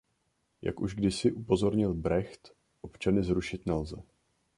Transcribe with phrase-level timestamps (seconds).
[0.61, 3.97] Jak už kdysi upozornil Brecht, občany zrušit nelze.